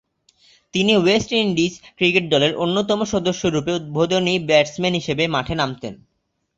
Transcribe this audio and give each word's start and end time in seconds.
তিনি 0.73 0.93
West 0.97 1.29
Indies 1.41 1.73
cricket 1.97 2.25
দলের 2.29 2.51
অন্যতম 2.55 2.99
সদস্যরূপে 3.13 3.71
উদ্বোধনী 3.73 4.33
ব্যাটসম্যান 4.49 4.93
হিসেবে 4.93 5.23
মাঠে 5.27 5.53
নামতেন। 5.55 5.93